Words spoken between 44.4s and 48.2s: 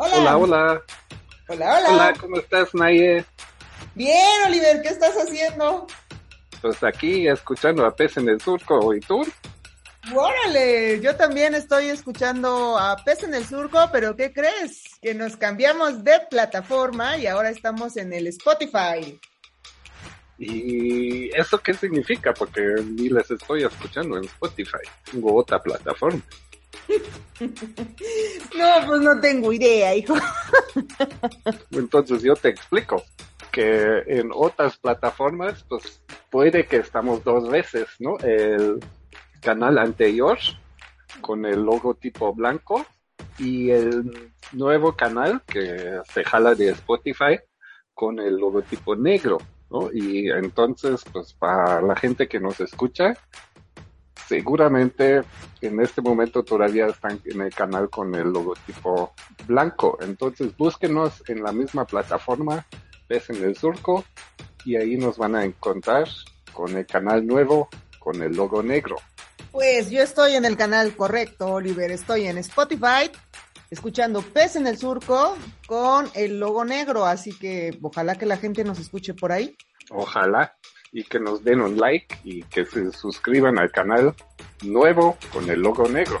nuevo canal que se jala de Spotify con